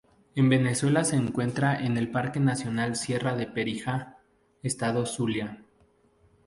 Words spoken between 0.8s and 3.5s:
se encuentra en el parque nacional Sierra de